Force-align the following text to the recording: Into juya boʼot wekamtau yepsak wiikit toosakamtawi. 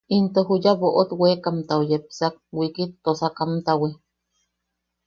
Into 0.15 0.39
juya 0.47 0.73
boʼot 0.81 1.09
wekamtau 1.21 1.81
yepsak 1.89 2.33
wiikit 2.57 2.91
toosakamtawi. 3.03 3.89